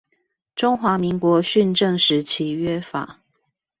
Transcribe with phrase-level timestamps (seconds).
[0.55, 3.19] 中華民國訓政時期約法